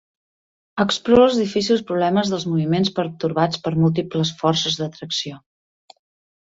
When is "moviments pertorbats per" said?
2.53-3.77